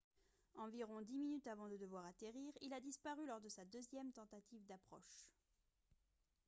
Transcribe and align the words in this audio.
environ 0.55 1.03
dix 1.03 1.19
minutes 1.19 1.45
avant 1.45 1.67
de 1.69 1.77
devoir 1.77 2.05
atterrir 2.07 2.51
il 2.61 2.73
a 2.73 2.79
disparu 2.79 3.27
lors 3.27 3.39
de 3.39 3.49
sa 3.49 3.65
deuxième 3.65 4.11
tentative 4.11 4.65
d'approche 4.65 5.27